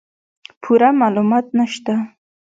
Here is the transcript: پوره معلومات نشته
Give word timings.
پوره 0.61 0.89
معلومات 1.01 1.45
نشته 1.59 1.93